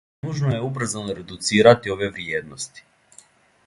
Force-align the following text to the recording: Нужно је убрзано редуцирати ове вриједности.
Нужно 0.27 0.53
је 0.53 0.61
убрзано 0.69 1.17
редуцирати 1.19 1.95
ове 1.97 2.11
вриједности. 2.17 2.89